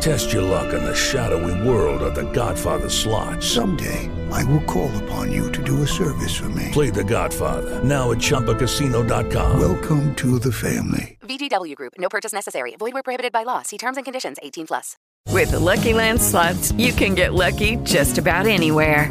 Test 0.00 0.32
your 0.32 0.42
luck 0.42 0.72
in 0.74 0.84
the 0.84 0.94
shadowy 0.94 1.68
world 1.68 2.02
of 2.02 2.14
The 2.14 2.30
Godfather 2.32 2.88
slot. 2.88 3.42
Someday, 3.42 4.10
I 4.30 4.44
will 4.44 4.62
call 4.62 4.90
upon 5.04 5.32
you 5.32 5.50
to 5.52 5.62
do 5.62 5.82
a 5.82 5.86
service 5.86 6.34
for 6.34 6.48
me. 6.50 6.70
Play 6.72 6.90
The 6.90 7.04
Godfather 7.04 7.82
now 7.82 8.12
at 8.12 8.18
ChumbaCasino.com. 8.18 9.58
Welcome 9.60 10.14
to 10.16 10.38
the 10.38 10.52
family. 10.52 11.18
VGW 11.22 11.74
Group. 11.74 11.94
No 11.98 12.08
purchase 12.08 12.32
necessary. 12.32 12.76
Void 12.76 12.94
where 12.94 13.02
prohibited 13.02 13.32
by 13.32 13.42
law. 13.42 13.62
See 13.62 13.78
terms 13.78 13.96
and 13.96 14.04
conditions. 14.04 14.36
18 14.42 14.66
plus. 14.68 14.96
With 15.32 15.50
the 15.50 15.58
Lucky 15.58 15.92
Land 15.92 16.22
slots, 16.22 16.72
you 16.72 16.92
can 16.92 17.14
get 17.14 17.34
lucky 17.34 17.76
just 17.84 18.16
about 18.16 18.46
anywhere. 18.46 19.10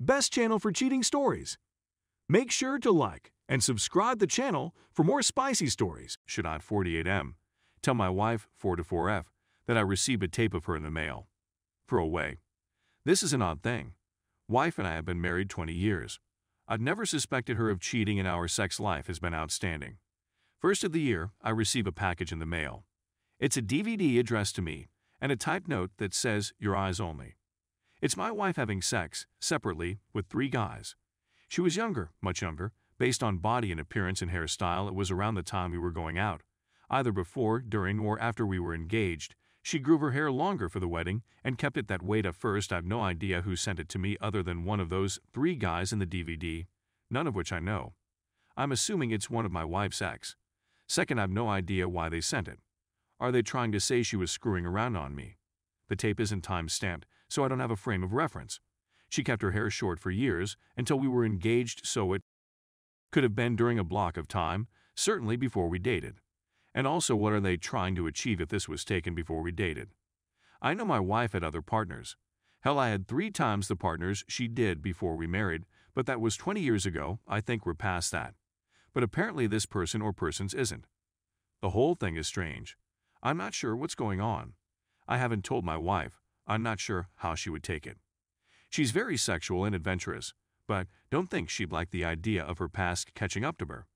best 0.00 0.32
channel 0.32 0.58
for 0.58 0.70
cheating 0.70 1.02
stories. 1.02 1.58
Make 2.28 2.50
sure 2.50 2.78
to 2.78 2.90
like 2.90 3.32
and 3.48 3.62
subscribe 3.62 4.18
the 4.18 4.26
channel 4.26 4.74
for 4.92 5.04
more 5.04 5.22
spicy 5.22 5.68
stories. 5.68 6.18
Should 6.26 6.46
I 6.46 6.58
48M? 6.58 7.34
Tell 7.82 7.94
my 7.94 8.08
wife, 8.08 8.48
4 8.56 8.76
to 8.76 8.84
4F, 8.84 9.24
that 9.66 9.76
I 9.76 9.80
received 9.80 10.22
a 10.22 10.28
tape 10.28 10.54
of 10.54 10.66
her 10.66 10.76
in 10.76 10.82
the 10.82 10.90
mail. 10.90 11.28
For 11.86 11.98
away. 11.98 12.38
This 13.04 13.22
is 13.22 13.32
an 13.32 13.42
odd 13.42 13.62
thing. 13.62 13.94
Wife 14.48 14.78
and 14.78 14.86
I 14.86 14.94
have 14.94 15.04
been 15.04 15.20
married 15.20 15.50
20 15.50 15.72
years. 15.72 16.20
I've 16.66 16.80
never 16.80 17.06
suspected 17.06 17.56
her 17.56 17.70
of 17.70 17.80
cheating, 17.80 18.18
and 18.18 18.28
our 18.28 18.46
sex 18.46 18.78
life 18.78 19.06
has 19.06 19.18
been 19.18 19.34
outstanding. 19.34 19.96
First 20.60 20.84
of 20.84 20.92
the 20.92 21.00
year, 21.00 21.30
I 21.42 21.50
receive 21.50 21.86
a 21.86 21.92
package 21.92 22.32
in 22.32 22.40
the 22.40 22.46
mail. 22.46 22.84
It's 23.38 23.56
a 23.56 23.62
DVD 23.62 24.18
addressed 24.18 24.56
to 24.56 24.62
me 24.62 24.88
and 25.20 25.32
a 25.32 25.36
typed 25.36 25.68
note 25.68 25.90
that 25.98 26.14
says, 26.14 26.52
Your 26.58 26.76
eyes 26.76 27.00
only. 27.00 27.36
It's 28.00 28.16
my 28.16 28.30
wife 28.30 28.54
having 28.54 28.80
sex, 28.80 29.26
separately, 29.40 29.98
with 30.12 30.26
three 30.26 30.48
guys. 30.48 30.94
She 31.48 31.60
was 31.60 31.74
younger, 31.74 32.12
much 32.22 32.40
younger. 32.40 32.72
Based 32.96 33.24
on 33.24 33.38
body 33.38 33.72
and 33.72 33.80
appearance 33.80 34.22
and 34.22 34.30
hairstyle, 34.30 34.86
it 34.86 34.94
was 34.94 35.10
around 35.10 35.34
the 35.34 35.42
time 35.42 35.72
we 35.72 35.78
were 35.78 35.90
going 35.90 36.16
out. 36.16 36.42
Either 36.88 37.10
before, 37.10 37.60
during, 37.60 37.98
or 37.98 38.20
after 38.20 38.46
we 38.46 38.60
were 38.60 38.72
engaged. 38.74 39.34
She 39.62 39.80
grew 39.80 39.98
her 39.98 40.12
hair 40.12 40.30
longer 40.30 40.68
for 40.68 40.78
the 40.78 40.86
wedding 40.86 41.22
and 41.42 41.58
kept 41.58 41.76
it 41.76 41.88
that 41.88 42.02
way 42.02 42.20
at 42.20 42.36
first. 42.36 42.72
I've 42.72 42.84
no 42.84 43.00
idea 43.00 43.42
who 43.42 43.56
sent 43.56 43.80
it 43.80 43.88
to 43.90 43.98
me 43.98 44.16
other 44.20 44.44
than 44.44 44.64
one 44.64 44.78
of 44.78 44.90
those 44.90 45.18
three 45.34 45.56
guys 45.56 45.92
in 45.92 45.98
the 45.98 46.06
DVD, 46.06 46.66
none 47.10 47.26
of 47.26 47.34
which 47.34 47.52
I 47.52 47.58
know. 47.58 47.94
I'm 48.56 48.70
assuming 48.70 49.10
it's 49.10 49.28
one 49.28 49.44
of 49.44 49.52
my 49.52 49.64
wife's 49.64 50.00
ex. 50.00 50.36
Second, 50.86 51.20
I've 51.20 51.30
no 51.30 51.48
idea 51.48 51.88
why 51.88 52.08
they 52.08 52.20
sent 52.20 52.46
it. 52.46 52.60
Are 53.18 53.32
they 53.32 53.42
trying 53.42 53.72
to 53.72 53.80
say 53.80 54.04
she 54.04 54.16
was 54.16 54.30
screwing 54.30 54.66
around 54.66 54.96
on 54.96 55.16
me? 55.16 55.38
The 55.88 55.96
tape 55.96 56.20
isn't 56.20 56.42
time 56.42 56.68
stamped, 56.68 57.06
so 57.28 57.44
I 57.44 57.48
don't 57.48 57.60
have 57.60 57.70
a 57.70 57.76
frame 57.76 58.02
of 58.02 58.12
reference. 58.12 58.60
She 59.08 59.24
kept 59.24 59.42
her 59.42 59.52
hair 59.52 59.70
short 59.70 59.98
for 59.98 60.10
years 60.10 60.56
until 60.76 60.98
we 60.98 61.08
were 61.08 61.24
engaged, 61.24 61.86
so 61.86 62.12
it 62.12 62.22
could 63.10 63.22
have 63.22 63.34
been 63.34 63.56
during 63.56 63.78
a 63.78 63.84
block 63.84 64.16
of 64.16 64.28
time, 64.28 64.68
certainly 64.94 65.36
before 65.36 65.68
we 65.68 65.78
dated. 65.78 66.20
And 66.74 66.86
also, 66.86 67.16
what 67.16 67.32
are 67.32 67.40
they 67.40 67.56
trying 67.56 67.94
to 67.96 68.06
achieve 68.06 68.40
if 68.40 68.48
this 68.48 68.68
was 68.68 68.84
taken 68.84 69.14
before 69.14 69.42
we 69.42 69.50
dated? 69.50 69.88
I 70.60 70.74
know 70.74 70.84
my 70.84 71.00
wife 71.00 71.32
had 71.32 71.44
other 71.44 71.62
partners. 71.62 72.16
Hell, 72.60 72.78
I 72.78 72.88
had 72.88 73.06
three 73.06 73.30
times 73.30 73.68
the 73.68 73.76
partners 73.76 74.24
she 74.28 74.48
did 74.48 74.82
before 74.82 75.16
we 75.16 75.26
married, 75.26 75.64
but 75.94 76.06
that 76.06 76.20
was 76.20 76.36
20 76.36 76.60
years 76.60 76.84
ago. 76.84 77.20
I 77.26 77.40
think 77.40 77.64
we're 77.64 77.74
past 77.74 78.12
that. 78.12 78.34
But 78.92 79.02
apparently, 79.02 79.46
this 79.46 79.66
person 79.66 80.02
or 80.02 80.12
persons 80.12 80.54
isn't. 80.54 80.86
The 81.60 81.70
whole 81.70 81.94
thing 81.94 82.16
is 82.16 82.26
strange. 82.26 82.76
I'm 83.22 83.36
not 83.36 83.54
sure 83.54 83.74
what's 83.74 83.94
going 83.94 84.20
on. 84.20 84.54
I 85.06 85.18
haven't 85.18 85.44
told 85.44 85.64
my 85.64 85.76
wife. 85.76 86.20
I'm 86.48 86.62
not 86.62 86.80
sure 86.80 87.08
how 87.16 87.34
she 87.34 87.50
would 87.50 87.62
take 87.62 87.86
it. 87.86 87.98
She's 88.70 88.90
very 88.90 89.16
sexual 89.16 89.64
and 89.64 89.74
adventurous, 89.74 90.32
but 90.66 90.88
don't 91.10 91.30
think 91.30 91.50
she'd 91.50 91.72
like 91.72 91.90
the 91.90 92.04
idea 92.04 92.42
of 92.42 92.58
her 92.58 92.68
past 92.68 93.14
catching 93.14 93.44
up 93.44 93.58
to 93.58 93.66
her. 93.66 93.86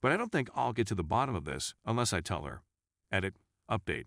But 0.00 0.12
I 0.12 0.16
don't 0.16 0.30
think 0.30 0.48
I'll 0.54 0.72
get 0.72 0.86
to 0.86 0.94
the 0.94 1.02
bottom 1.02 1.34
of 1.34 1.44
this 1.44 1.74
unless 1.84 2.12
I 2.12 2.20
tell 2.20 2.44
her. 2.44 2.62
Edit. 3.10 3.34
Update. 3.68 4.06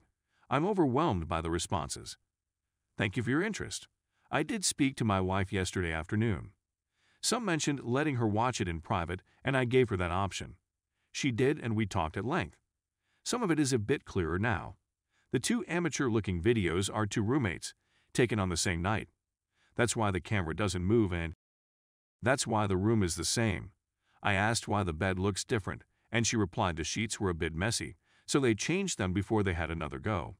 I'm 0.50 0.66
overwhelmed 0.66 1.28
by 1.28 1.42
the 1.42 1.52
responses. 1.52 2.18
Thank 2.98 3.18
you 3.18 3.24
for 3.24 3.30
your 3.30 3.44
interest. 3.44 3.88
I 4.32 4.44
did 4.44 4.64
speak 4.64 4.96
to 4.96 5.06
my 5.06 5.20
wife 5.20 5.52
yesterday 5.52 5.92
afternoon. 5.92 6.52
Some 7.22 7.46
mentioned 7.46 7.82
letting 7.84 8.16
her 8.16 8.28
watch 8.28 8.62
it 8.62 8.68
in 8.68 8.80
private, 8.80 9.22
and 9.44 9.56
I 9.56 9.66
gave 9.66 9.90
her 9.90 9.98
that 9.98 10.12
option. 10.12 10.56
She 11.12 11.32
did, 11.32 11.60
and 11.60 11.76
we 11.76 11.86
talked 11.86 12.18
at 12.18 12.26
length. 12.26 12.58
Some 13.24 13.44
of 13.44 13.52
it 13.52 13.60
is 13.60 13.74
a 13.74 13.80
bit 13.80 14.06
clearer 14.06 14.40
now. 14.40 14.76
The 15.32 15.40
two 15.40 15.64
amateur 15.68 16.10
looking 16.10 16.42
videos 16.42 16.90
are 16.94 17.06
two 17.06 17.22
roommates, 17.22 17.74
taken 18.14 18.40
on 18.40 18.50
the 18.50 18.58
same 18.58 18.82
night. 18.82 19.10
That's 19.76 19.96
why 19.96 20.12
the 20.12 20.22
camera 20.22 20.56
doesn't 20.56 20.84
move, 20.84 21.12
and 21.12 21.34
that's 22.22 22.46
why 22.46 22.68
the 22.68 22.78
room 22.78 23.04
is 23.04 23.16
the 23.16 23.26
same. 23.26 23.72
I 24.22 24.34
asked 24.34 24.68
why 24.68 24.84
the 24.84 24.94
bed 24.94 25.18
looks 25.18 25.44
different, 25.44 25.84
and 26.12 26.28
she 26.28 26.38
replied 26.38 26.76
the 26.76 26.84
sheets 26.84 27.20
were 27.20 27.30
a 27.30 27.36
bit 27.36 27.56
messy, 27.56 27.96
so 28.26 28.40
they 28.40 28.54
changed 28.54 28.98
them 28.98 29.14
before 29.14 29.44
they 29.44 29.54
had 29.54 29.72
another 29.72 30.00
go. 30.00 30.36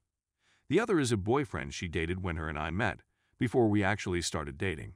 The 0.70 0.80
other 0.80 1.00
is 1.00 1.12
a 1.12 1.18
boyfriend 1.18 1.74
she 1.74 1.88
dated 1.88 2.24
when 2.24 2.38
her 2.38 2.48
and 2.48 2.58
I 2.58 2.70
met, 2.70 3.02
before 3.40 3.68
we 3.68 3.84
actually 3.84 4.22
started 4.22 4.58
dating. 4.58 4.94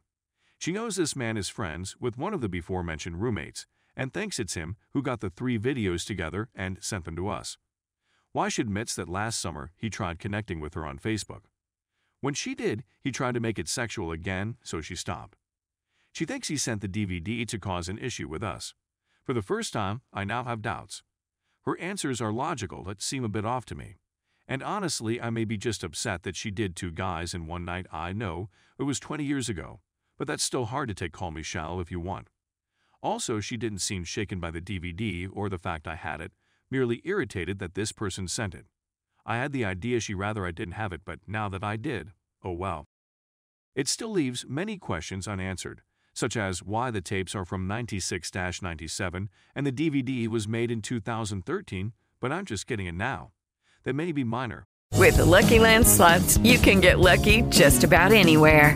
She 0.58 0.72
knows 0.72 0.96
this 0.96 1.16
man 1.16 1.38
is 1.38 1.50
friends 1.50 1.96
with 2.00 2.18
one 2.18 2.34
of 2.34 2.41
the 2.41 2.50
before 2.50 2.84
mentioned 2.84 3.22
roommates 3.22 3.66
and 3.96 4.14
thinks 4.14 4.40
it's 4.40 4.53
him 4.53 4.75
who 4.94 5.02
got 5.02 5.19
the 5.22 5.30
three 5.30 5.58
videos 5.58 6.06
together 6.06 6.50
and 6.56 6.78
sent 6.81 7.06
them 7.06 7.16
to 7.16 7.28
us. 7.28 7.58
Why 8.31 8.44
Wash 8.44 8.59
admits 8.59 8.96
that 8.96 9.09
last 9.09 9.40
summer 9.40 9.72
he 9.78 9.90
tried 9.90 10.19
connecting 10.19 10.59
with 10.59 10.74
her 10.74 10.85
on 10.85 11.00
Facebook. 11.00 11.44
When 12.22 12.34
she 12.34 12.56
did, 12.56 12.84
he 13.02 13.12
tried 13.12 13.34
to 13.34 13.40
make 13.40 13.59
it 13.59 13.68
sexual 13.68 14.12
again, 14.12 14.58
so 14.64 14.81
she 14.81 14.96
stopped. 14.96 15.38
She 16.12 16.26
thinks 16.26 16.48
he 16.48 16.58
sent 16.58 16.81
the 16.81 16.88
DVD 16.88 17.48
to 17.48 17.59
cause 17.59 17.90
an 17.90 17.98
issue 17.98 18.28
with 18.28 18.42
us. 18.42 18.74
For 19.24 19.34
the 19.34 19.42
first 19.42 19.74
time, 19.74 20.02
I 20.14 20.24
now 20.24 20.44
have 20.44 20.62
doubts. 20.62 21.03
Her 21.66 21.78
answers 21.80 22.22
are 22.22 22.31
logical 22.31 22.84
but 22.84 23.02
seem 23.02 23.24
a 23.24 23.30
bit 23.30 23.46
off 23.46 23.66
to 23.66 23.76
me. 23.76 23.98
And 24.48 24.62
honestly, 24.62 25.20
I 25.20 25.31
may 25.31 25.46
be 25.46 25.58
just 25.58 25.84
upset 25.84 26.24
that 26.24 26.36
she 26.36 26.52
did 26.52 26.76
two 26.76 26.92
guys 26.92 27.34
in 27.34 27.48
one 27.48 27.66
night. 27.66 27.88
I 27.92 28.14
know 28.14 28.50
it 28.78 28.84
was 28.84 29.00
20 29.00 29.24
years 29.24 29.50
ago, 29.50 29.82
but 30.18 30.28
that's 30.28 30.44
still 30.44 30.66
hard 30.66 30.88
to 30.90 30.94
take 30.94 31.12
call 31.12 31.32
me 31.32 31.42
shallow 31.42 31.80
if 31.80 31.92
you 31.92 32.00
want. 32.00 32.30
Also, 33.02 33.40
she 33.40 33.58
didn't 33.58 33.80
seem 33.80 34.03
shaken 34.03 34.40
by 34.40 34.52
the 34.52 34.62
DVD 34.62 35.28
or 35.32 35.50
the 35.50 35.58
fact 35.58 35.88
I 35.88 35.96
had 35.96 36.22
it, 36.22 36.32
merely 36.70 37.02
irritated 37.03 37.59
that 37.59 37.76
this 37.76 37.92
person 37.92 38.28
sent 38.28 38.56
it. 38.56 38.66
I 39.25 39.38
had 39.38 39.52
the 39.52 39.66
idea 39.66 40.00
she 40.00 40.13
rather 40.13 40.46
I 40.46 40.52
didn't 40.52 40.75
have 40.75 40.94
it, 40.94 41.02
but 41.03 41.19
now 41.28 41.50
that 41.50 41.63
I 41.63 41.78
did, 41.78 42.12
oh 42.44 42.52
well. 42.52 42.86
It 43.74 43.88
still 43.88 44.12
leaves 44.12 44.46
many 44.47 44.78
questions 44.78 45.28
unanswered, 45.28 45.81
such 46.13 46.38
as 46.38 46.62
why 46.62 46.91
the 46.91 47.02
tapes 47.02 47.34
are 47.34 47.46
from 47.46 47.68
96 47.68 48.31
97 48.62 49.30
and 49.56 49.68
the 49.68 49.72
DVD 49.72 50.28
was 50.28 50.47
made 50.47 50.69
in 50.72 50.81
2013, 50.81 51.94
but 52.19 52.31
I'm 52.31 52.46
just 52.46 52.68
getting 52.68 52.85
it 52.85 52.96
now. 52.96 53.31
They 53.84 53.94
may 53.94 54.12
be 54.12 54.24
minor. 54.24 54.66
With 54.94 55.17
the 55.17 55.26
Lucky 55.26 55.59
Land 55.59 55.85
slots, 55.88 56.38
you 56.38 56.58
can 56.58 56.79
get 56.79 56.99
lucky 56.99 57.41
just 57.44 57.84
about 57.84 58.11
anywhere. 58.11 58.76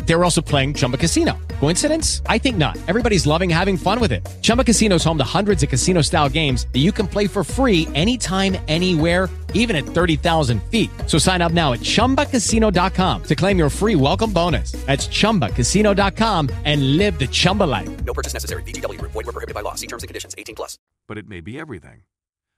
They 0.05 0.15
were 0.15 0.23
also 0.23 0.41
playing 0.41 0.73
Chumba 0.75 0.97
Casino. 0.97 1.37
Coincidence? 1.59 2.21
I 2.27 2.37
think 2.37 2.57
not. 2.57 2.77
Everybody's 2.87 3.25
loving 3.25 3.49
having 3.49 3.77
fun 3.77 3.99
with 3.99 4.11
it. 4.11 4.27
Chumba 4.41 4.63
Casino 4.63 4.95
is 4.95 5.03
home 5.03 5.17
to 5.17 5.23
hundreds 5.23 5.63
of 5.63 5.69
casino 5.69 6.01
style 6.01 6.27
games 6.29 6.67
that 6.73 6.79
you 6.79 6.91
can 6.91 7.07
play 7.07 7.27
for 7.27 7.43
free 7.43 7.87
anytime, 7.95 8.57
anywhere, 8.67 9.29
even 9.53 9.75
at 9.75 9.83
30,000 9.85 10.61
feet. 10.63 10.89
So 11.07 11.17
sign 11.17 11.41
up 11.41 11.51
now 11.53 11.73
at 11.73 11.79
chumbacasino.com 11.79 13.23
to 13.23 13.35
claim 13.35 13.57
your 13.57 13.69
free 13.69 13.95
welcome 13.95 14.33
bonus. 14.33 14.71
That's 14.85 15.07
chumbacasino.com 15.07 16.49
and 16.65 16.97
live 16.97 17.17
the 17.19 17.27
Chumba 17.27 17.63
life. 17.63 17.89
No 18.05 18.13
purchase 18.13 18.33
necessary. 18.33 18.63
VGW 18.63 18.99
Group. 18.99 19.11
Void 19.13 19.25
were 19.27 19.31
prohibited 19.33 19.55
by 19.55 19.61
law. 19.61 19.75
See 19.75 19.87
terms 19.87 20.03
and 20.03 20.07
conditions. 20.09 20.35
18 20.37 20.55
plus. 20.55 20.77
but 21.07 21.17
it 21.17 21.27
may 21.27 21.41
be 21.41 21.59
everything. 21.59 22.03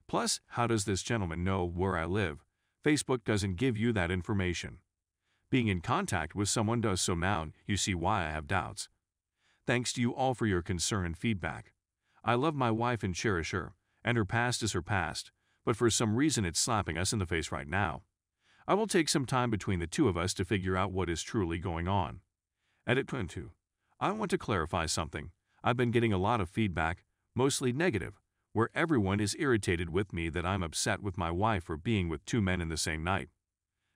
Plus, 0.07 0.39
how 0.49 0.67
does 0.67 0.85
this 0.85 1.01
gentleman 1.01 1.43
know 1.43 1.65
where 1.65 1.97
I 1.97 2.05
live? 2.05 2.43
Facebook 2.85 3.23
doesn't 3.23 3.55
give 3.55 3.77
you 3.77 3.91
that 3.93 4.11
information. 4.11 4.77
Being 5.53 5.67
in 5.67 5.81
contact 5.81 6.33
with 6.33 6.49
someone 6.49 6.81
does 6.81 6.99
so 6.99 7.13
now, 7.13 7.49
you 7.67 7.77
see 7.77 7.93
why 7.93 8.25
I 8.25 8.31
have 8.31 8.47
doubts. 8.47 8.89
Thanks 9.67 9.93
to 9.93 10.01
you 10.01 10.11
all 10.11 10.33
for 10.33 10.47
your 10.47 10.63
concern 10.63 11.05
and 11.05 11.15
feedback. 11.15 11.73
I 12.25 12.33
love 12.33 12.55
my 12.55 12.71
wife 12.71 13.03
and 13.03 13.13
cherish 13.13 13.51
her, 13.51 13.73
and 14.03 14.17
her 14.17 14.25
past 14.25 14.63
is 14.63 14.71
her 14.71 14.81
past, 14.81 15.31
but 15.63 15.75
for 15.75 15.91
some 15.91 16.15
reason 16.15 16.43
it's 16.43 16.59
slapping 16.59 16.97
us 16.97 17.13
in 17.13 17.19
the 17.19 17.27
face 17.27 17.51
right 17.51 17.67
now. 17.67 18.01
I 18.67 18.73
will 18.73 18.87
take 18.87 19.07
some 19.07 19.27
time 19.27 19.51
between 19.51 19.77
the 19.77 19.85
two 19.85 20.07
of 20.07 20.17
us 20.17 20.33
to 20.33 20.43
figure 20.43 20.75
out 20.75 20.91
what 20.91 21.07
is 21.07 21.21
truly 21.21 21.59
going 21.59 21.87
on. 21.87 22.21
Edit 22.87 23.05
22. 23.05 23.51
I 23.99 24.11
want 24.11 24.31
to 24.31 24.39
clarify 24.39 24.87
something. 24.87 25.29
I've 25.63 25.77
been 25.77 25.91
getting 25.91 26.13
a 26.13 26.17
lot 26.17 26.41
of 26.41 26.49
feedback, 26.49 27.03
mostly 27.35 27.71
negative, 27.71 28.19
where 28.53 28.71
everyone 28.73 29.19
is 29.19 29.35
irritated 29.37 29.91
with 29.91 30.13
me 30.13 30.29
that 30.29 30.47
I'm 30.47 30.63
upset 30.63 31.03
with 31.03 31.15
my 31.15 31.29
wife 31.29 31.65
for 31.65 31.77
being 31.77 32.09
with 32.09 32.25
two 32.25 32.41
men 32.41 32.59
in 32.59 32.69
the 32.69 32.75
same 32.75 33.03
night. 33.03 33.29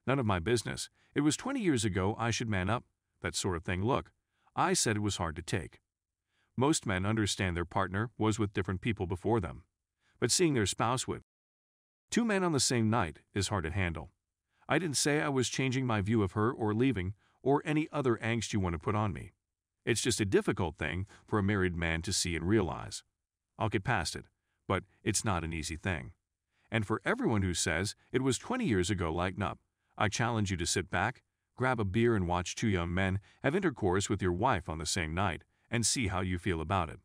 None 0.07 0.19
of 0.19 0.25
my 0.25 0.39
business. 0.39 0.89
It 1.13 1.21
was 1.21 1.35
20 1.35 1.59
years 1.59 1.83
ago 1.83 2.15
I 2.17 2.31
should 2.31 2.49
man 2.49 2.69
up, 2.69 2.85
that 3.21 3.35
sort 3.35 3.57
of 3.57 3.63
thing. 3.63 3.83
Look, 3.83 4.11
I 4.55 4.71
said 4.71 4.95
it 4.95 5.01
was 5.01 5.17
hard 5.17 5.35
to 5.35 5.41
take. 5.41 5.81
Most 6.55 6.85
men 6.85 7.05
understand 7.05 7.55
their 7.55 7.65
partner 7.65 8.09
was 8.17 8.39
with 8.39 8.53
different 8.53 8.79
people 8.81 9.05
before 9.05 9.41
them, 9.41 9.63
but 10.19 10.31
seeing 10.31 10.53
their 10.53 10.65
spouse 10.65 11.07
with 11.07 11.23
two 12.09 12.23
men 12.23 12.43
on 12.43 12.53
the 12.53 12.59
same 12.59 12.89
night 12.89 13.19
is 13.35 13.49
hard 13.49 13.65
to 13.65 13.69
handle. 13.69 14.11
I 14.69 14.79
didn't 14.79 14.97
say 14.97 15.21
I 15.21 15.29
was 15.29 15.49
changing 15.49 15.85
my 15.85 16.01
view 16.01 16.23
of 16.23 16.31
her 16.31 16.51
or 16.51 16.73
leaving 16.73 17.13
or 17.43 17.61
any 17.65 17.87
other 17.91 18.17
angst 18.17 18.53
you 18.53 18.59
want 18.59 18.73
to 18.73 18.79
put 18.79 18.95
on 18.95 19.13
me. 19.13 19.33
It's 19.85 20.01
just 20.01 20.21
a 20.21 20.25
difficult 20.25 20.77
thing 20.77 21.05
for 21.25 21.37
a 21.37 21.43
married 21.43 21.75
man 21.75 22.01
to 22.03 22.13
see 22.13 22.35
and 22.35 22.47
realize. 22.47 23.03
I'll 23.59 23.69
get 23.69 23.83
past 23.83 24.15
it, 24.15 24.25
but 24.67 24.83
it's 25.03 25.25
not 25.25 25.43
an 25.43 25.53
easy 25.53 25.75
thing. 25.75 26.11
And 26.71 26.85
for 26.85 27.01
everyone 27.05 27.41
who 27.41 27.53
says 27.53 27.95
it 28.11 28.21
was 28.21 28.37
20 28.37 28.65
years 28.65 28.89
ago, 28.89 29.13
lighten 29.13 29.43
up. 29.43 29.59
I 29.97 30.09
challenge 30.09 30.51
you 30.51 30.57
to 30.57 30.65
sit 30.65 30.89
back, 30.89 31.23
grab 31.55 31.79
a 31.79 31.85
beer, 31.85 32.15
and 32.15 32.27
watch 32.27 32.55
two 32.55 32.67
young 32.67 32.93
men 32.93 33.19
have 33.43 33.55
intercourse 33.55 34.09
with 34.09 34.21
your 34.21 34.33
wife 34.33 34.69
on 34.69 34.77
the 34.77 34.85
same 34.85 35.13
night 35.13 35.43
and 35.69 35.85
see 35.85 36.07
how 36.07 36.21
you 36.21 36.37
feel 36.37 36.61
about 36.61 36.89
it. 36.89 36.99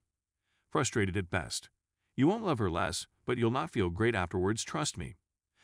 Frustrated 0.70 1.16
at 1.16 1.30
best. 1.30 1.70
You 2.16 2.28
won't 2.28 2.44
love 2.44 2.58
her 2.58 2.70
less, 2.70 3.06
but 3.24 3.38
you'll 3.38 3.50
not 3.50 3.70
feel 3.70 3.88
great 3.88 4.14
afterwards, 4.14 4.62
trust 4.62 4.98
me. 4.98 5.16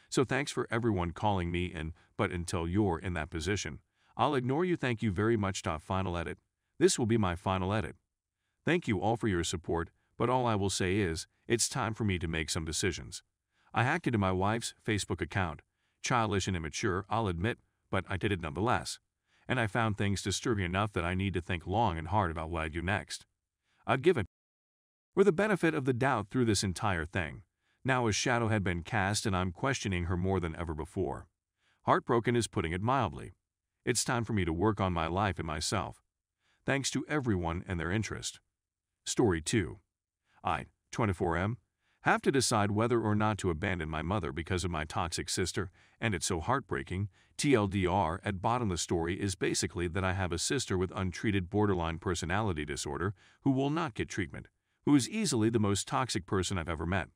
So 0.08 0.24
thanks 0.24 0.50
for 0.50 0.66
everyone 0.70 1.10
calling 1.10 1.50
me 1.50 1.70
and 1.74 1.92
but 2.16 2.30
until 2.32 2.66
you're 2.66 2.98
in 2.98 3.12
that 3.14 3.30
position, 3.30 3.80
I'll 4.16 4.34
ignore 4.34 4.64
you. 4.64 4.76
Thank 4.76 5.02
you 5.02 5.12
very 5.12 5.36
much. 5.36 5.62
Final 5.80 6.16
edit. 6.16 6.38
This 6.78 6.98
will 6.98 7.06
be 7.06 7.18
my 7.18 7.36
final 7.36 7.72
edit. 7.74 7.96
Thank 8.64 8.88
you 8.88 9.00
all 9.00 9.16
for 9.16 9.28
your 9.28 9.44
support, 9.44 9.90
but 10.16 10.30
all 10.30 10.46
I 10.46 10.54
will 10.54 10.70
say 10.70 10.96
is, 10.96 11.26
it's 11.46 11.68
time 11.68 11.94
for 11.94 12.04
me 12.04 12.18
to 12.18 12.26
make 12.26 12.50
some 12.50 12.64
decisions. 12.64 13.22
I 13.72 13.84
hacked 13.84 14.06
into 14.06 14.18
my 14.18 14.32
wife's 14.32 14.74
Facebook 14.84 15.20
account. 15.20 15.62
Childish 16.02 16.46
and 16.46 16.56
immature, 16.56 17.04
I'll 17.08 17.28
admit, 17.28 17.58
but 17.90 18.04
I 18.08 18.16
did 18.16 18.32
it 18.32 18.40
nonetheless. 18.40 18.98
And 19.48 19.58
I 19.58 19.66
found 19.66 19.96
things 19.96 20.22
disturbing 20.22 20.64
enough 20.64 20.92
that 20.92 21.04
I 21.04 21.14
need 21.14 21.34
to 21.34 21.40
think 21.40 21.66
long 21.66 21.98
and 21.98 22.08
hard 22.08 22.30
about 22.30 22.50
what 22.50 22.62
I 22.62 22.68
do 22.68 22.82
next. 22.82 23.24
I've 23.86 24.02
given 24.02 24.26
her 25.16 25.24
the 25.24 25.32
benefit 25.32 25.74
of 25.74 25.84
the 25.84 25.92
doubt 25.92 26.28
through 26.30 26.44
this 26.44 26.62
entire 26.62 27.06
thing. 27.06 27.42
Now 27.84 28.06
a 28.06 28.12
shadow 28.12 28.48
had 28.48 28.62
been 28.62 28.82
cast 28.82 29.24
and 29.24 29.34
I'm 29.34 29.52
questioning 29.52 30.04
her 30.04 30.16
more 30.16 30.40
than 30.40 30.54
ever 30.56 30.74
before. 30.74 31.26
Heartbroken 31.86 32.36
is 32.36 32.46
putting 32.46 32.72
it 32.72 32.82
mildly. 32.82 33.32
It's 33.84 34.04
time 34.04 34.24
for 34.24 34.34
me 34.34 34.44
to 34.44 34.52
work 34.52 34.80
on 34.80 34.92
my 34.92 35.06
life 35.06 35.38
and 35.38 35.46
myself. 35.46 36.02
Thanks 36.66 36.90
to 36.90 37.06
everyone 37.08 37.64
and 37.66 37.80
their 37.80 37.90
interest. 37.90 38.40
Story 39.06 39.40
2. 39.40 39.78
I, 40.44 40.66
24M, 40.92 41.56
have 42.02 42.22
to 42.22 42.32
decide 42.32 42.70
whether 42.70 43.00
or 43.00 43.14
not 43.14 43.38
to 43.38 43.50
abandon 43.50 43.88
my 43.88 44.02
mother 44.02 44.32
because 44.32 44.64
of 44.64 44.70
my 44.70 44.84
toxic 44.84 45.28
sister, 45.28 45.70
and 46.00 46.14
it's 46.14 46.26
so 46.26 46.40
heartbreaking. 46.40 47.08
TLDR 47.36 48.18
at 48.24 48.42
bottom 48.42 48.68
the 48.68 48.76
story 48.76 49.20
is 49.20 49.34
basically 49.34 49.88
that 49.88 50.04
I 50.04 50.12
have 50.12 50.32
a 50.32 50.38
sister 50.38 50.76
with 50.76 50.92
untreated 50.94 51.50
borderline 51.50 51.98
personality 51.98 52.64
disorder 52.64 53.14
who 53.42 53.50
will 53.50 53.70
not 53.70 53.94
get 53.94 54.08
treatment, 54.08 54.48
who 54.84 54.94
is 54.94 55.08
easily 55.08 55.50
the 55.50 55.60
most 55.60 55.86
toxic 55.86 56.26
person 56.26 56.58
I've 56.58 56.68
ever 56.68 56.86
met. 56.86 57.08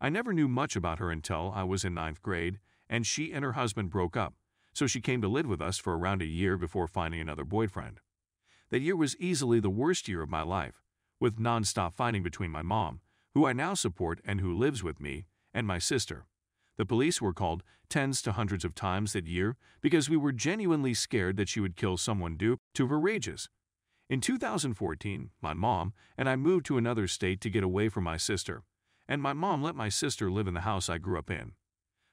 I 0.00 0.08
never 0.08 0.32
knew 0.32 0.48
much 0.48 0.76
about 0.76 0.98
her 0.98 1.10
until 1.10 1.52
I 1.54 1.64
was 1.64 1.84
in 1.84 1.94
ninth 1.94 2.22
grade, 2.22 2.58
and 2.88 3.06
she 3.06 3.32
and 3.32 3.44
her 3.44 3.52
husband 3.52 3.90
broke 3.90 4.16
up, 4.16 4.34
so 4.72 4.86
she 4.86 5.00
came 5.00 5.20
to 5.22 5.28
live 5.28 5.46
with 5.46 5.60
us 5.60 5.78
for 5.78 5.96
around 5.96 6.22
a 6.22 6.26
year 6.26 6.56
before 6.56 6.86
finding 6.86 7.20
another 7.20 7.44
boyfriend. 7.44 8.00
That 8.70 8.80
year 8.80 8.96
was 8.96 9.16
easily 9.18 9.60
the 9.60 9.70
worst 9.70 10.08
year 10.08 10.22
of 10.22 10.30
my 10.30 10.42
life, 10.42 10.82
with 11.18 11.38
nonstop 11.38 11.94
fighting 11.94 12.22
between 12.22 12.50
my 12.50 12.62
mom, 12.62 13.00
who 13.34 13.46
I 13.46 13.52
now 13.52 13.74
support 13.74 14.20
and 14.24 14.40
who 14.40 14.56
lives 14.56 14.82
with 14.82 15.00
me, 15.00 15.26
and 15.54 15.66
my 15.66 15.78
sister. 15.78 16.26
The 16.76 16.86
police 16.86 17.20
were 17.20 17.32
called 17.32 17.62
tens 17.88 18.22
to 18.22 18.32
hundreds 18.32 18.64
of 18.64 18.74
times 18.74 19.12
that 19.12 19.26
year 19.26 19.56
because 19.80 20.08
we 20.08 20.16
were 20.16 20.32
genuinely 20.32 20.94
scared 20.94 21.36
that 21.36 21.48
she 21.48 21.60
would 21.60 21.76
kill 21.76 21.96
someone 21.96 22.36
due 22.36 22.58
to 22.74 22.86
her 22.86 22.98
rages. 22.98 23.48
In 24.08 24.20
2014, 24.20 25.30
my 25.40 25.54
mom 25.54 25.92
and 26.16 26.28
I 26.28 26.36
moved 26.36 26.66
to 26.66 26.78
another 26.78 27.06
state 27.06 27.40
to 27.42 27.50
get 27.50 27.62
away 27.62 27.88
from 27.88 28.04
my 28.04 28.16
sister, 28.16 28.62
and 29.08 29.22
my 29.22 29.32
mom 29.32 29.62
let 29.62 29.74
my 29.74 29.88
sister 29.88 30.30
live 30.30 30.48
in 30.48 30.54
the 30.54 30.60
house 30.62 30.88
I 30.88 30.98
grew 30.98 31.18
up 31.18 31.30
in. 31.30 31.52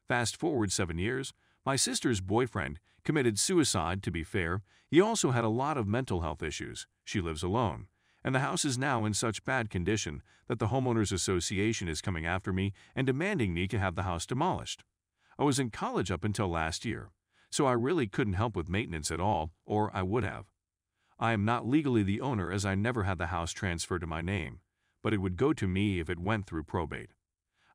Fast 0.07 0.37
forward 0.37 0.71
seven 0.71 0.97
years, 0.97 1.33
my 1.65 1.75
sister's 1.75 2.21
boyfriend 2.21 2.79
committed 3.03 3.39
suicide, 3.39 4.03
to 4.03 4.11
be 4.11 4.23
fair. 4.23 4.61
He 4.89 5.01
also 5.01 5.31
had 5.31 5.43
a 5.43 5.49
lot 5.49 5.77
of 5.77 5.87
mental 5.87 6.21
health 6.21 6.43
issues. 6.43 6.87
She 7.03 7.21
lives 7.21 7.43
alone 7.43 7.87
and 8.27 8.35
the 8.35 8.39
house 8.39 8.65
is 8.65 8.77
now 8.77 9.05
in 9.05 9.13
such 9.13 9.45
bad 9.45 9.69
condition 9.69 10.21
that 10.49 10.59
the 10.59 10.67
Homeowners 10.67 11.13
Association 11.13 11.87
is 11.87 12.01
coming 12.01 12.25
after 12.25 12.51
me 12.51 12.73
and 12.93 13.07
demanding 13.07 13.53
me 13.53 13.69
to 13.69 13.79
have 13.79 13.95
the 13.95 14.03
house 14.03 14.25
demolished. 14.25 14.83
I 15.39 15.45
was 15.45 15.59
in 15.59 15.69
college 15.69 16.11
up 16.11 16.25
until 16.25 16.49
last 16.49 16.83
year, 16.83 17.11
so 17.49 17.67
I 17.67 17.71
really 17.71 18.05
couldn't 18.05 18.33
help 18.33 18.53
with 18.53 18.67
maintenance 18.67 19.11
at 19.11 19.21
all, 19.21 19.51
or 19.65 19.95
I 19.95 20.03
would 20.03 20.25
have. 20.25 20.43
I 21.17 21.31
am 21.31 21.45
not 21.45 21.69
legally 21.69 22.03
the 22.03 22.19
owner 22.19 22.51
as 22.51 22.65
I 22.65 22.75
never 22.75 23.03
had 23.03 23.17
the 23.17 23.27
house 23.27 23.53
transferred 23.53 24.01
to 24.01 24.07
my 24.07 24.19
name, 24.19 24.59
but 25.01 25.13
it 25.13 25.21
would 25.21 25.37
go 25.37 25.53
to 25.53 25.65
me 25.65 26.01
if 26.01 26.09
it 26.09 26.19
went 26.19 26.47
through 26.47 26.63
probate. 26.63 27.11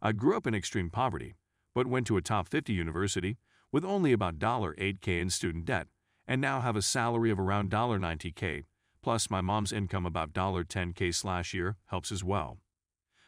I 0.03 0.13
grew 0.13 0.37
up 0.37 0.47
in 0.47 0.55
extreme 0.55 0.91
poverty, 0.91 1.33
but 1.75 1.87
went 1.87 2.07
to 2.09 2.19
a 2.19 2.21
top 2.21 2.47
50 2.51 2.75
university 2.75 3.39
with 3.73 3.87
only 3.87 4.13
about 4.13 4.39
$8K 4.39 5.19
in 5.19 5.31
student 5.31 5.65
debt, 5.65 5.87
and 6.29 6.43
now 6.43 6.61
have 6.61 6.77
a 6.77 6.83
salary 6.83 7.31
of 7.31 7.41
around 7.41 7.71
$90K 7.99 8.65
plus 9.03 9.31
my 9.31 9.41
mom's 9.41 9.73
income 9.73 10.07
about 10.07 10.33
$10k 10.65 11.15
slash 11.15 11.53
year 11.53 11.77
helps 11.87 12.13
as 12.13 12.23
well. 12.23 12.59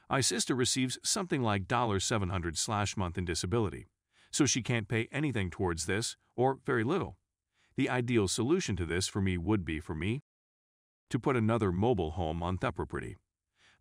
My 0.08 0.20
sister 0.20 0.54
receives 0.54 0.98
something 1.02 1.42
like 1.42 1.66
$700 1.66 2.56
slash 2.56 2.96
month 2.96 3.18
in 3.18 3.24
disability, 3.24 3.86
so 4.30 4.46
she 4.46 4.62
can't 4.62 4.88
pay 4.88 5.08
anything 5.10 5.50
towards 5.50 5.86
this, 5.86 6.16
or 6.36 6.58
very 6.64 6.84
little. 6.84 7.16
The 7.76 7.90
ideal 7.90 8.28
solution 8.28 8.76
to 8.76 8.86
this 8.86 9.08
for 9.08 9.20
me 9.20 9.36
would 9.36 9.64
be 9.64 9.80
for 9.80 9.94
me 9.94 10.22
to 11.10 11.18
put 11.18 11.36
another 11.36 11.72
mobile 11.72 12.12
home 12.12 12.42
on 12.42 12.58
the 12.60 12.70
property. 12.70 13.16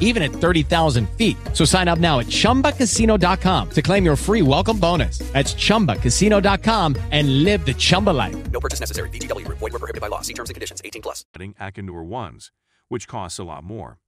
even 0.00 0.22
at 0.24 0.32
30,000 0.32 1.08
feet. 1.10 1.36
So 1.52 1.64
sign 1.64 1.86
up 1.86 2.00
now 2.00 2.18
at 2.18 2.26
chumbacasino.com 2.26 3.70
to 3.70 3.82
claim 3.82 4.04
your 4.04 4.16
free 4.16 4.42
welcome 4.42 4.80
bonus. 4.80 5.18
That's 5.32 5.54
chumbacasino.com 5.54 6.96
and 7.12 7.44
live 7.44 7.64
the 7.64 7.74
Chumba 7.74 8.10
life. 8.10 8.50
No 8.50 8.58
purchase 8.58 8.80
necessary. 8.80 9.10
VGW 9.10 9.44
Group. 9.44 9.58
Void 9.58 9.72
were 9.72 9.78
prohibited 9.78 10.00
by 10.00 10.08
law. 10.08 10.22
See 10.22 10.34
terms 10.34 10.50
and 10.50 10.54
conditions. 10.54 10.80
18 10.84 11.02
plus. 11.02 11.24
adding 11.34 11.54
Akinur 11.60 12.04
ones, 12.04 12.50
which 12.88 13.06
costs 13.06 13.38
a 13.38 13.44
lot 13.44 13.62
more. 13.62 13.98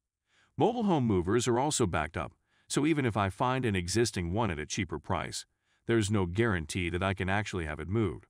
Mobile 0.57 0.83
home 0.85 1.05
movers 1.05 1.47
are 1.47 1.61
also 1.61 1.87
backed 1.87 2.17
up, 2.17 2.33
so 2.69 2.85
even 2.85 3.07
if 3.07 3.17
I 3.17 3.31
find 3.31 3.65
an 3.65 3.77
existing 3.77 4.33
one 4.33 4.51
at 4.51 4.59
a 4.59 4.67
cheaper 4.67 4.99
price, 4.99 5.47
there's 5.87 6.11
no 6.11 6.27
guarantee 6.27 6.91
that 6.91 7.03
I 7.03 7.15
can 7.15 7.29
actually 7.29 7.65
have 7.65 7.79
it 7.79 7.89
moved. 7.89 8.27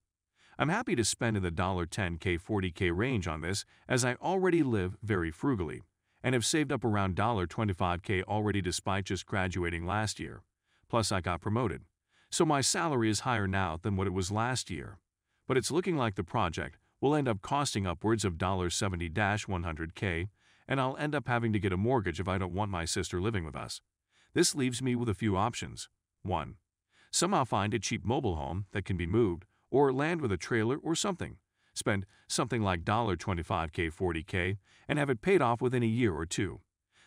I'm 0.58 0.68
happy 0.68 0.94
to 0.94 1.04
spend 1.04 1.38
in 1.38 1.42
the 1.42 1.50
$10K 1.50 2.38
40K 2.38 2.94
range 2.94 3.26
on 3.26 3.40
this 3.40 3.64
as 3.88 4.04
I 4.04 4.14
already 4.16 4.62
live 4.62 4.98
very 5.02 5.30
frugally, 5.30 5.82
and 6.28 6.34
have 6.34 6.44
saved 6.44 6.70
up 6.70 6.84
around 6.84 7.16
25k 7.16 8.22
already 8.24 8.60
despite 8.60 9.06
just 9.06 9.24
graduating 9.24 9.86
last 9.86 10.20
year. 10.20 10.42
Plus, 10.86 11.10
I 11.10 11.22
got 11.22 11.40
promoted. 11.40 11.84
So 12.30 12.44
my 12.44 12.60
salary 12.60 13.08
is 13.08 13.20
higher 13.20 13.46
now 13.46 13.78
than 13.80 13.96
what 13.96 14.06
it 14.06 14.12
was 14.12 14.30
last 14.30 14.68
year. 14.68 14.98
But 15.46 15.56
it's 15.56 15.70
looking 15.70 15.96
like 15.96 16.16
the 16.16 16.22
project 16.22 16.76
will 17.00 17.14
end 17.14 17.28
up 17.28 17.40
costing 17.40 17.86
upwards 17.86 18.26
of 18.26 18.34
$70-100k, 18.34 20.28
and 20.68 20.78
I'll 20.78 20.98
end 20.98 21.14
up 21.14 21.28
having 21.28 21.54
to 21.54 21.58
get 21.58 21.72
a 21.72 21.78
mortgage 21.78 22.20
if 22.20 22.28
I 22.28 22.36
don't 22.36 22.52
want 22.52 22.70
my 22.70 22.84
sister 22.84 23.22
living 23.22 23.46
with 23.46 23.56
us. 23.56 23.80
This 24.34 24.54
leaves 24.54 24.82
me 24.82 24.94
with 24.94 25.08
a 25.08 25.14
few 25.14 25.34
options. 25.34 25.88
1. 26.24 26.56
Somehow 27.10 27.44
find 27.44 27.72
a 27.72 27.78
cheap 27.78 28.04
mobile 28.04 28.36
home 28.36 28.66
that 28.72 28.84
can 28.84 28.98
be 28.98 29.06
moved, 29.06 29.46
or 29.70 29.94
land 29.94 30.20
with 30.20 30.32
a 30.32 30.36
trailer 30.36 30.76
or 30.76 30.94
something. 30.94 31.38
Spend 31.78 32.06
something 32.26 32.60
like 32.60 32.84
$25k 32.84 33.92
40k 33.92 34.56
and 34.88 34.98
have 34.98 35.08
it 35.08 35.22
paid 35.22 35.40
off 35.40 35.62
within 35.62 35.84
a 35.84 35.86
year 35.86 36.12
or 36.12 36.26
two. 36.26 36.60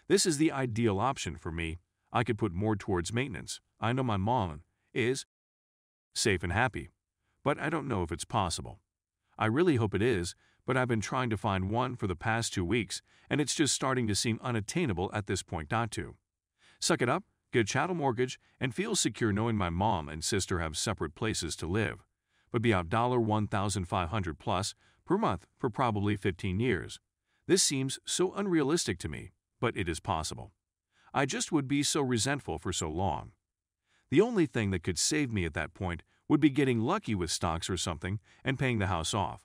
This 0.08 0.26
is 0.26 0.38
the 0.38 0.52
ideal 0.52 0.98
option 0.98 1.36
for 1.36 1.52
me. 1.52 1.80
I 2.14 2.24
could 2.24 2.38
put 2.38 2.54
more 2.54 2.78
towards 2.78 3.12
maintenance. 3.12 3.60
I 3.82 3.92
know 3.92 4.04
my 4.04 4.16
mom 4.16 4.64
is 4.94 5.26
safe 6.16 6.42
and 6.42 6.54
happy, 6.54 6.90
but 7.44 7.60
I 7.60 7.70
don't 7.70 7.88
know 7.88 8.02
if 8.02 8.14
it's 8.14 8.24
possible. 8.24 8.80
I 9.38 9.48
really 9.48 9.76
hope 9.76 9.94
it 9.94 10.02
is, 10.02 10.36
but 10.66 10.78
I've 10.78 10.88
been 10.88 11.02
trying 11.02 11.30
to 11.32 11.38
find 11.38 11.70
one 11.70 11.98
for 11.98 12.08
the 12.08 12.16
past 12.16 12.54
two 12.54 12.64
weeks, 12.64 13.02
and 13.30 13.42
it's 13.42 13.56
just 13.56 13.74
starting 13.74 14.08
to 14.08 14.16
seem 14.16 14.40
unattainable 14.42 15.12
at 15.14 15.28
this 15.28 15.44
point 15.44 15.70
not 15.70 15.92
to. 15.92 16.16
Suck 16.80 17.02
it 17.02 17.10
up, 17.10 17.26
get 17.52 17.68
chattel 17.68 17.96
mortgage, 17.96 18.40
and 18.60 18.74
feel 18.74 18.96
secure 18.96 19.34
knowing 19.34 19.58
my 19.58 19.70
mom 19.70 20.08
and 20.08 20.24
sister 20.24 20.60
have 20.60 20.78
separate 20.78 21.14
places 21.14 21.58
to 21.58 21.68
live, 21.68 22.06
but 22.52 22.62
be 22.62 22.74
out 22.74 22.90
$1,500 22.90 24.40
plus 24.40 24.76
per 25.06 25.18
month 25.18 25.46
for 25.58 25.70
probably 25.70 26.16
15 26.16 26.60
years. 26.60 27.00
This 27.48 27.64
seems 27.64 28.00
so 28.06 28.34
unrealistic 28.34 28.98
to 29.00 29.10
me, 29.10 29.32
but 29.60 29.76
it 29.76 29.90
is 29.90 30.00
possible. 30.00 30.52
I 31.14 31.26
just 31.26 31.52
would 31.52 31.68
be 31.68 31.84
so 31.84 32.02
resentful 32.02 32.60
for 32.60 32.72
so 32.72 32.90
long. 32.90 33.32
The 34.10 34.22
only 34.22 34.46
thing 34.46 34.72
that 34.72 34.84
could 34.84 35.00
save 35.00 35.32
me 35.32 35.46
at 35.46 35.54
that 35.54 35.74
point 35.74 36.04
would 36.28 36.40
be 36.40 36.50
getting 36.50 36.80
lucky 36.80 37.16
with 37.16 37.32
stocks 37.32 37.70
or 37.70 37.78
something 37.78 38.20
and 38.44 38.60
paying 38.60 38.80
the 38.80 38.88
house 38.88 39.14
off. 39.14 39.42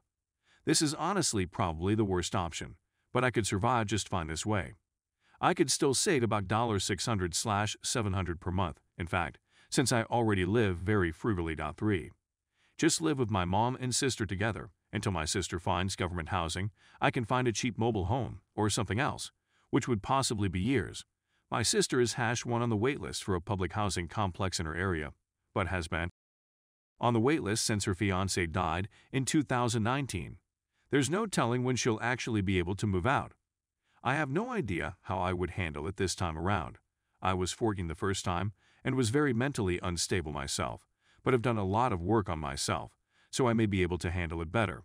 This 0.64 0.82
is 0.82 0.94
honestly 0.94 1.46
probably 1.46 1.94
the 1.94 2.04
worst 2.04 2.34
option, 2.34 2.76
but 3.12 3.24
I 3.24 3.30
could 3.30 3.46
survive 3.46 3.86
just 3.86 4.08
fine 4.08 4.26
this 4.26 4.46
way. 4.46 4.74
I 5.40 5.54
could 5.54 5.70
still 5.70 5.94
save 5.94 6.22
about 6.22 6.48
$600 6.48 7.34
slash 7.34 7.76
700 7.82 8.40
per 8.40 8.50
month, 8.50 8.80
in 8.96 9.06
fact, 9.06 9.38
since 9.70 9.92
I 9.92 10.02
already 10.04 10.44
live 10.44 10.78
very 10.78 11.12
frugally. 11.12 11.56
3. 11.56 12.10
Just 12.78 13.00
live 13.00 13.18
with 13.18 13.30
my 13.30 13.46
mom 13.46 13.78
and 13.80 13.94
sister 13.94 14.26
together 14.26 14.68
until 14.92 15.10
my 15.10 15.24
sister 15.24 15.58
finds 15.58 15.96
government 15.96 16.28
housing, 16.28 16.70
I 17.00 17.10
can 17.10 17.24
find 17.24 17.48
a 17.48 17.52
cheap 17.52 17.78
mobile 17.78 18.04
home 18.04 18.40
or 18.54 18.68
something 18.68 19.00
else, 19.00 19.32
which 19.70 19.88
would 19.88 20.02
possibly 20.02 20.48
be 20.48 20.60
years. 20.60 21.04
My 21.50 21.62
sister 21.62 22.00
is 22.00 22.14
hash 22.14 22.44
one 22.44 22.60
on 22.60 22.68
the 22.68 22.76
waitlist 22.76 23.22
for 23.22 23.34
a 23.34 23.40
public 23.40 23.72
housing 23.72 24.08
complex 24.08 24.60
in 24.60 24.66
her 24.66 24.74
area, 24.74 25.12
but 25.54 25.68
has 25.68 25.88
been 25.88 26.10
on 27.00 27.14
the 27.14 27.20
waitlist 27.20 27.60
since 27.60 27.84
her 27.84 27.94
fiance 27.94 28.44
died 28.46 28.88
in 29.10 29.24
2019. 29.24 30.36
There's 30.90 31.10
no 31.10 31.26
telling 31.26 31.64
when 31.64 31.76
she'll 31.76 31.98
actually 32.02 32.42
be 32.42 32.58
able 32.58 32.74
to 32.76 32.86
move 32.86 33.06
out. 33.06 33.32
I 34.04 34.16
have 34.16 34.30
no 34.30 34.50
idea 34.50 34.96
how 35.02 35.18
I 35.18 35.32
would 35.32 35.50
handle 35.50 35.86
it 35.88 35.96
this 35.96 36.14
time 36.14 36.38
around. 36.38 36.76
I 37.22 37.32
was 37.32 37.52
forking 37.52 37.88
the 37.88 37.94
first 37.94 38.24
time 38.24 38.52
and 38.84 38.94
was 38.94 39.10
very 39.10 39.32
mentally 39.32 39.80
unstable 39.82 40.32
myself, 40.32 40.86
but 41.26 41.34
have 41.34 41.42
done 41.42 41.58
a 41.58 41.64
lot 41.64 41.92
of 41.92 42.00
work 42.00 42.28
on 42.28 42.38
myself, 42.38 42.92
so 43.32 43.48
I 43.48 43.52
may 43.52 43.66
be 43.66 43.82
able 43.82 43.98
to 43.98 44.12
handle 44.12 44.40
it 44.40 44.52
better. 44.52 44.84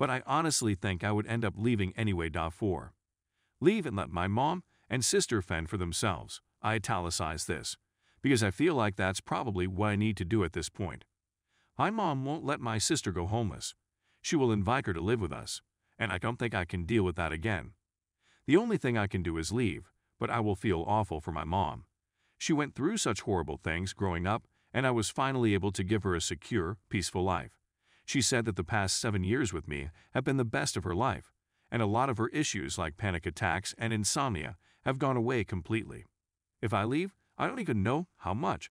But 0.00 0.10
I 0.10 0.20
honestly 0.26 0.74
think 0.74 1.04
I 1.04 1.12
would 1.12 1.28
end 1.28 1.44
up 1.44 1.54
leaving 1.56 1.92
anyway. 1.96 2.28
4. 2.28 2.92
Leave 3.60 3.86
and 3.86 3.96
let 3.96 4.10
my 4.10 4.26
mom 4.26 4.64
and 4.90 5.04
sister 5.04 5.40
fend 5.40 5.70
for 5.70 5.76
themselves. 5.76 6.42
I 6.60 6.74
italicize 6.74 7.44
this, 7.44 7.76
because 8.20 8.42
I 8.42 8.50
feel 8.50 8.74
like 8.74 8.96
that's 8.96 9.20
probably 9.20 9.68
what 9.68 9.90
I 9.90 9.94
need 9.94 10.16
to 10.16 10.24
do 10.24 10.42
at 10.42 10.54
this 10.54 10.68
point. 10.68 11.04
My 11.78 11.90
mom 11.90 12.24
won't 12.24 12.44
let 12.44 12.58
my 12.58 12.78
sister 12.78 13.12
go 13.12 13.26
homeless. 13.26 13.76
She 14.20 14.34
will 14.34 14.50
invite 14.50 14.86
her 14.86 14.92
to 14.92 15.00
live 15.00 15.20
with 15.20 15.32
us, 15.32 15.62
and 16.00 16.10
I 16.10 16.18
don't 16.18 16.36
think 16.36 16.52
I 16.52 16.64
can 16.64 16.84
deal 16.84 17.04
with 17.04 17.14
that 17.14 17.30
again. 17.30 17.74
The 18.48 18.56
only 18.56 18.76
thing 18.76 18.98
I 18.98 19.06
can 19.06 19.22
do 19.22 19.38
is 19.38 19.52
leave, 19.52 19.92
but 20.18 20.30
I 20.30 20.40
will 20.40 20.56
feel 20.56 20.82
awful 20.84 21.20
for 21.20 21.30
my 21.30 21.44
mom. 21.44 21.84
She 22.38 22.52
went 22.52 22.74
through 22.74 22.96
such 22.96 23.20
horrible 23.20 23.60
things 23.62 23.92
growing 23.92 24.26
up, 24.26 24.48
and 24.76 24.86
I 24.86 24.90
was 24.90 25.08
finally 25.08 25.54
able 25.54 25.72
to 25.72 25.82
give 25.82 26.02
her 26.02 26.14
a 26.14 26.20
secure, 26.20 26.76
peaceful 26.90 27.24
life. 27.24 27.62
She 28.04 28.20
said 28.20 28.44
that 28.44 28.56
the 28.56 28.62
past 28.62 29.00
seven 29.00 29.24
years 29.24 29.50
with 29.50 29.66
me 29.66 29.88
have 30.12 30.22
been 30.22 30.36
the 30.36 30.44
best 30.44 30.76
of 30.76 30.84
her 30.84 30.94
life, 30.94 31.32
and 31.70 31.80
a 31.80 31.86
lot 31.86 32.10
of 32.10 32.18
her 32.18 32.28
issues 32.28 32.76
like 32.76 32.98
panic 32.98 33.24
attacks 33.24 33.74
and 33.78 33.90
insomnia 33.90 34.58
have 34.84 34.98
gone 34.98 35.16
away 35.16 35.44
completely. 35.44 36.04
If 36.60 36.74
I 36.74 36.84
leave, 36.84 37.14
I 37.38 37.46
don't 37.46 37.58
even 37.58 37.82
know 37.82 38.08
how 38.18 38.34
much. 38.34 38.70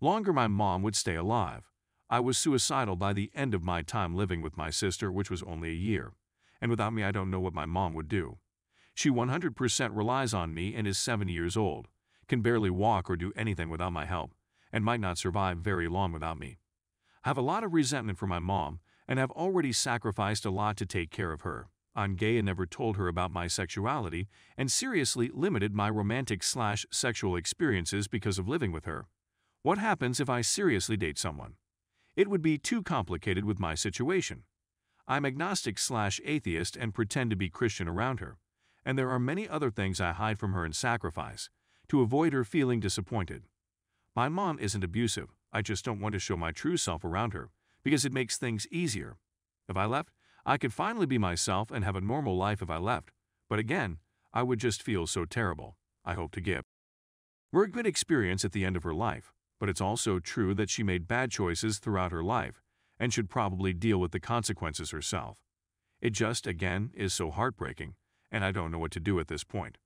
Longer 0.00 0.32
my 0.32 0.46
mom 0.46 0.82
would 0.82 0.94
stay 0.94 1.16
alive. 1.16 1.64
I 2.08 2.20
was 2.20 2.38
suicidal 2.38 2.94
by 2.94 3.12
the 3.12 3.32
end 3.34 3.54
of 3.54 3.64
my 3.64 3.82
time 3.82 4.14
living 4.14 4.40
with 4.40 4.56
my 4.56 4.70
sister, 4.70 5.10
which 5.10 5.32
was 5.32 5.42
only 5.42 5.70
a 5.70 5.84
year, 5.90 6.12
and 6.60 6.70
without 6.70 6.92
me, 6.92 7.02
I 7.02 7.10
don't 7.10 7.30
know 7.30 7.40
what 7.40 7.52
my 7.52 7.66
mom 7.66 7.92
would 7.94 8.08
do. 8.08 8.38
She 8.94 9.10
100% 9.10 9.96
relies 9.96 10.32
on 10.32 10.54
me 10.54 10.76
and 10.76 10.86
is 10.86 10.96
70 10.96 11.32
years 11.32 11.56
old, 11.56 11.88
can 12.28 12.40
barely 12.40 12.70
walk 12.70 13.10
or 13.10 13.16
do 13.16 13.32
anything 13.34 13.68
without 13.68 13.92
my 13.92 14.04
help, 14.04 14.30
and 14.72 14.84
might 14.84 15.00
not 15.00 15.18
survive 15.18 15.58
very 15.58 15.88
long 15.88 16.12
without 16.12 16.38
me. 16.38 16.58
I 17.24 17.28
have 17.28 17.38
a 17.38 17.42
lot 17.42 17.64
of 17.64 17.72
resentment 17.72 18.18
for 18.18 18.26
my 18.26 18.38
mom 18.38 18.80
and 19.06 19.18
have 19.18 19.30
already 19.30 19.72
sacrificed 19.72 20.44
a 20.44 20.50
lot 20.50 20.76
to 20.76 20.86
take 20.86 21.10
care 21.10 21.32
of 21.32 21.42
her. 21.42 21.68
I'm 21.96 22.14
gay 22.14 22.36
and 22.38 22.46
never 22.46 22.66
told 22.66 22.96
her 22.96 23.08
about 23.08 23.32
my 23.32 23.48
sexuality 23.48 24.28
and 24.56 24.70
seriously 24.70 25.30
limited 25.34 25.74
my 25.74 25.90
romantic 25.90 26.42
slash 26.42 26.86
sexual 26.92 27.34
experiences 27.34 28.06
because 28.06 28.38
of 28.38 28.48
living 28.48 28.70
with 28.70 28.84
her. 28.84 29.06
What 29.62 29.78
happens 29.78 30.20
if 30.20 30.30
I 30.30 30.42
seriously 30.42 30.96
date 30.96 31.18
someone? 31.18 31.54
It 32.14 32.28
would 32.28 32.42
be 32.42 32.58
too 32.58 32.82
complicated 32.82 33.44
with 33.44 33.58
my 33.58 33.74
situation. 33.74 34.44
I'm 35.08 35.24
agnostic 35.24 35.78
slash 35.78 36.20
atheist 36.24 36.76
and 36.76 36.94
pretend 36.94 37.30
to 37.30 37.36
be 37.36 37.48
Christian 37.48 37.88
around 37.88 38.20
her, 38.20 38.36
and 38.84 38.98
there 38.98 39.10
are 39.10 39.18
many 39.18 39.48
other 39.48 39.70
things 39.70 40.00
I 40.00 40.12
hide 40.12 40.38
from 40.38 40.52
her 40.52 40.64
and 40.64 40.76
sacrifice 40.76 41.50
to 41.88 42.02
avoid 42.02 42.32
her 42.32 42.44
feeling 42.44 42.78
disappointed. 42.78 43.44
My 44.14 44.28
mom 44.28 44.58
isn't 44.58 44.84
abusive, 44.84 45.28
I 45.52 45.62
just 45.62 45.84
don't 45.84 46.00
want 46.00 46.12
to 46.14 46.18
show 46.18 46.36
my 46.36 46.52
true 46.52 46.76
self 46.76 47.04
around 47.04 47.32
her 47.32 47.50
because 47.82 48.04
it 48.04 48.12
makes 48.12 48.36
things 48.36 48.66
easier. 48.70 49.16
If 49.68 49.76
I 49.76 49.84
left, 49.84 50.10
I 50.44 50.58
could 50.58 50.72
finally 50.72 51.06
be 51.06 51.18
myself 51.18 51.70
and 51.70 51.84
have 51.84 51.96
a 51.96 52.00
normal 52.00 52.36
life 52.36 52.62
if 52.62 52.70
I 52.70 52.78
left, 52.78 53.12
but 53.48 53.58
again, 53.58 53.98
I 54.32 54.42
would 54.42 54.60
just 54.60 54.82
feel 54.82 55.06
so 55.06 55.24
terrible. 55.24 55.76
I 56.04 56.14
hope 56.14 56.32
to 56.32 56.40
give 56.40 56.64
her 57.52 57.62
a 57.62 57.70
good 57.70 57.86
experience 57.86 58.44
at 58.44 58.52
the 58.52 58.64
end 58.64 58.76
of 58.76 58.82
her 58.82 58.94
life 58.94 59.32
but 59.58 59.68
it's 59.68 59.80
also 59.80 60.18
true 60.18 60.54
that 60.54 60.70
she 60.70 60.82
made 60.82 61.08
bad 61.08 61.30
choices 61.30 61.78
throughout 61.78 62.12
her 62.12 62.22
life 62.22 62.62
and 62.98 63.12
should 63.12 63.30
probably 63.30 63.72
deal 63.72 63.98
with 63.98 64.12
the 64.12 64.20
consequences 64.20 64.90
herself. 64.90 65.38
It 66.00 66.10
just, 66.10 66.46
again, 66.46 66.90
is 66.94 67.12
so 67.12 67.30
heartbreaking, 67.30 67.94
and 68.30 68.44
I 68.44 68.52
don't 68.52 68.70
know 68.70 68.78
what 68.78 68.92
to 68.92 69.00
do 69.00 69.18
at 69.18 69.28
this 69.28 69.44
point. 69.44 69.78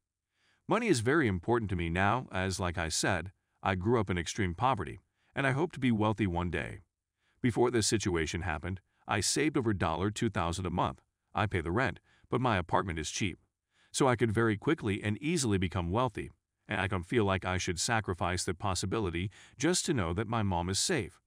Money 0.69 0.88
is 0.88 1.00
very 1.00 1.26
important 1.26 1.71
to 1.71 1.76
me 1.76 1.88
now, 1.88 2.26
as, 2.31 2.61
like 2.61 2.79
I 2.79 2.88
said, 2.88 3.33
I 3.62 3.75
grew 3.75 4.00
up 4.00 4.11
in 4.11 4.19
extreme 4.19 4.54
poverty, 4.54 5.00
and 5.35 5.47
I 5.47 5.52
hope 5.52 5.73
to 5.73 5.81
be 5.81 5.92
wealthy 5.92 6.26
one 6.26 6.50
day. 6.50 6.81
Before 7.40 7.71
this 7.71 7.87
situation 7.87 8.42
happened, 8.42 8.81
I 9.07 9.21
saved 9.21 9.57
over 9.57 9.75
$2,000 9.75 10.64
a 10.64 10.71
month. 10.71 11.00
I 11.35 11.47
pay 11.47 11.61
the 11.61 11.71
rent, 11.71 12.00
but 12.31 12.40
my 12.40 12.57
apartment 12.57 12.99
is 12.99 13.11
cheap. 13.11 13.38
So 13.90 14.09
I 14.09 14.16
could 14.16 14.33
very 14.33 14.57
quickly 14.57 15.02
and 15.02 15.19
easily 15.19 15.59
become 15.59 15.90
wealthy 15.90 16.31
and 16.73 16.81
I 16.81 16.87
don't 16.87 17.07
feel 17.07 17.25
like 17.25 17.45
I 17.45 17.59
should 17.59 17.78
sacrifice 17.78 18.45
the 18.45 18.54
possibility 18.54 19.31
just 19.59 19.85
to 19.87 19.95
know 19.95 20.14
that 20.14 20.26
my 20.26 20.42
mom 20.42 20.71
is 20.71 20.78
safe. 20.78 21.21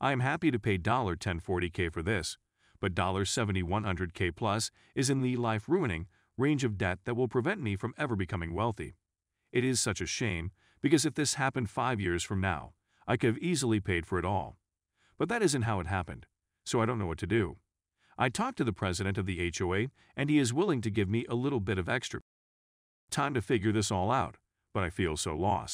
I 0.00 0.10
am 0.12 0.20
happy 0.20 0.50
to 0.50 0.58
pay 0.58 0.78
1040k 0.78 1.92
for 1.92 2.02
this, 2.02 2.38
but 2.80 2.94
7100k 2.94 4.34
plus 4.34 4.70
is 4.94 5.10
in 5.10 5.20
the 5.20 5.36
life-ruining 5.36 6.06
range 6.36 6.64
of 6.64 6.76
debt 6.78 7.00
that 7.04 7.14
will 7.14 7.28
prevent 7.28 7.62
me 7.62 7.76
from 7.76 7.94
ever 7.98 8.16
becoming 8.16 8.54
wealthy. 8.54 8.94
It 9.52 9.64
is 9.64 9.78
such 9.78 10.00
a 10.00 10.06
shame, 10.06 10.50
because 10.82 11.04
if 11.04 11.14
this 11.14 11.34
happened 11.34 11.70
five 11.70 12.00
years 12.00 12.22
from 12.22 12.40
now, 12.40 12.72
I 13.06 13.16
could 13.16 13.28
have 13.28 13.38
easily 13.38 13.80
paid 13.80 14.06
for 14.06 14.18
it 14.18 14.24
all. 14.24 14.56
But 15.18 15.28
that 15.28 15.42
isn't 15.42 15.62
how 15.62 15.80
it 15.80 15.86
happened, 15.86 16.26
so 16.64 16.80
I 16.80 16.86
don't 16.86 16.98
know 16.98 17.06
what 17.06 17.18
to 17.18 17.26
do. 17.26 17.56
I 18.18 18.28
talked 18.28 18.58
to 18.58 18.64
the 18.64 18.72
president 18.72 19.18
of 19.18 19.26
the 19.26 19.52
HOA, 19.58 19.86
and 20.16 20.30
he 20.30 20.38
is 20.38 20.52
willing 20.52 20.80
to 20.82 20.90
give 20.90 21.08
me 21.08 21.24
a 21.28 21.34
little 21.34 21.60
bit 21.60 21.78
of 21.78 21.88
extra 21.88 22.20
time 23.10 23.34
to 23.34 23.42
figure 23.42 23.72
this 23.72 23.90
all 23.90 24.10
out 24.10 24.36
but 24.72 24.82
I 24.84 24.90
feel 24.90 25.16
so 25.16 25.34
lost. 25.34 25.68